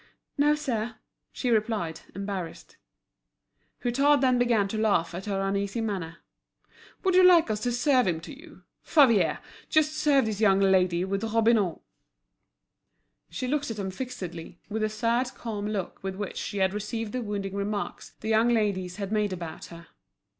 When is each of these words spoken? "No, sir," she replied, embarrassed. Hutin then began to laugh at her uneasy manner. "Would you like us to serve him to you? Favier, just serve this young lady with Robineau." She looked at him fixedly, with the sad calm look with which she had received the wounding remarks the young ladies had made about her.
"No, 0.35 0.55
sir," 0.55 0.95
she 1.31 1.51
replied, 1.51 1.99
embarrassed. 2.15 2.75
Hutin 3.83 4.19
then 4.19 4.39
began 4.39 4.67
to 4.69 4.77
laugh 4.79 5.13
at 5.13 5.25
her 5.27 5.41
uneasy 5.41 5.79
manner. 5.79 6.17
"Would 7.03 7.13
you 7.13 7.23
like 7.23 7.51
us 7.51 7.59
to 7.59 7.71
serve 7.71 8.07
him 8.07 8.19
to 8.21 8.35
you? 8.35 8.63
Favier, 8.81 9.37
just 9.69 9.93
serve 9.93 10.25
this 10.25 10.41
young 10.41 10.59
lady 10.59 11.05
with 11.05 11.23
Robineau." 11.23 11.83
She 13.29 13.47
looked 13.47 13.69
at 13.69 13.77
him 13.77 13.91
fixedly, 13.91 14.59
with 14.69 14.81
the 14.81 14.89
sad 14.89 15.35
calm 15.35 15.67
look 15.67 16.01
with 16.01 16.15
which 16.15 16.37
she 16.37 16.57
had 16.57 16.73
received 16.73 17.11
the 17.11 17.21
wounding 17.21 17.53
remarks 17.53 18.13
the 18.21 18.29
young 18.29 18.49
ladies 18.49 18.95
had 18.95 19.11
made 19.11 19.31
about 19.31 19.65
her. 19.65 19.85